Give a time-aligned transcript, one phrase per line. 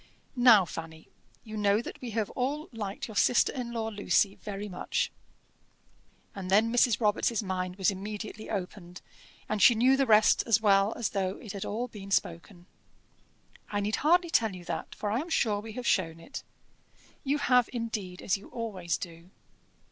[0.35, 1.09] "Now, Fanny,
[1.43, 5.11] you know that we have all liked your sister in law, Lucy, very much."
[6.33, 6.99] And then Mrs.
[6.99, 9.03] Robarts' mind was immediately opened,
[9.47, 12.65] and she knew the rest as well as though it had all been spoken.
[13.69, 16.41] "I need hardly tell you that, for I am sure we have shown it."
[17.23, 19.29] "You have, indeed, as you always do."